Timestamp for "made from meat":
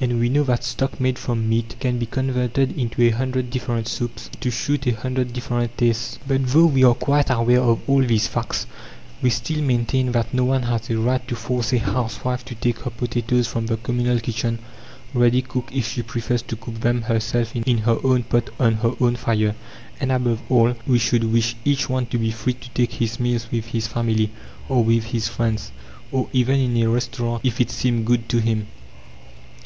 0.98-1.76